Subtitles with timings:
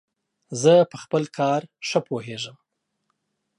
[0.61, 2.57] زه په خپل کار ښه پوهیژم.